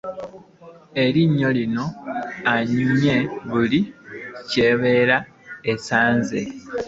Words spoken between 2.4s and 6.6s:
anyumya buli ky'abeera asanze.